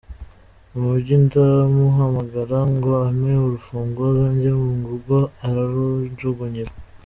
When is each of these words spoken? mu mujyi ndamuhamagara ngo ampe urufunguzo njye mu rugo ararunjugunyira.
mu 0.71 0.79
mujyi 0.87 1.15
ndamuhamagara 1.25 2.57
ngo 2.73 2.89
ampe 3.07 3.31
urufunguzo 3.45 4.23
njye 4.33 4.51
mu 4.61 4.73
rugo 4.89 5.17
ararunjugunyira. 5.45 6.71